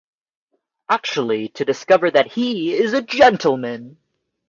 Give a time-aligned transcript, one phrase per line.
[0.89, 3.97] Actually to discover that he is a gentleman!